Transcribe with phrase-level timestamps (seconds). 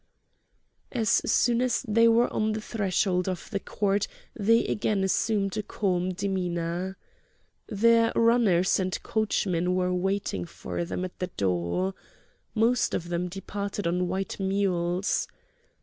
[0.91, 5.61] As soon as they were on the threshold of the court they again assumed a
[5.61, 6.97] calm demeanour.
[7.67, 11.93] Their runners and coachmen were waiting for them at the door.
[12.55, 15.27] Most of them departed on white mules.